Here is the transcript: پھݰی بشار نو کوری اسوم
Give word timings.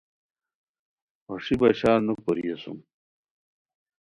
پھݰی 1.25 1.55
بشار 1.61 1.97
نو 2.05 2.13
کوری 2.23 2.43
اسوم 2.53 2.77